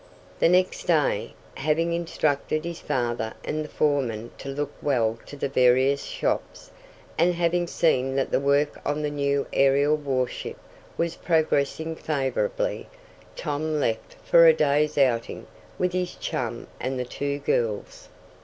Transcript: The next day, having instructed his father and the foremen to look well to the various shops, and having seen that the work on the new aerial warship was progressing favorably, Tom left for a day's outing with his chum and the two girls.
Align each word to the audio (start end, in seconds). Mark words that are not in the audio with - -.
The 0.39 0.49
next 0.49 0.85
day, 0.87 1.35
having 1.53 1.93
instructed 1.93 2.65
his 2.65 2.79
father 2.79 3.35
and 3.45 3.63
the 3.63 3.69
foremen 3.69 4.31
to 4.39 4.49
look 4.49 4.71
well 4.81 5.19
to 5.27 5.35
the 5.37 5.47
various 5.47 6.05
shops, 6.05 6.71
and 7.19 7.35
having 7.35 7.67
seen 7.67 8.15
that 8.15 8.31
the 8.31 8.39
work 8.39 8.81
on 8.83 9.03
the 9.03 9.11
new 9.11 9.45
aerial 9.53 9.95
warship 9.95 10.57
was 10.97 11.17
progressing 11.17 11.95
favorably, 11.95 12.87
Tom 13.35 13.79
left 13.79 14.15
for 14.23 14.47
a 14.47 14.53
day's 14.53 14.97
outing 14.97 15.45
with 15.77 15.93
his 15.93 16.15
chum 16.15 16.65
and 16.79 16.97
the 16.97 17.05
two 17.05 17.37
girls. 17.37 18.09